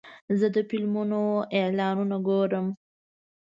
[0.39, 1.21] زه د فلمونو
[1.59, 2.67] اعلانونه ګورم.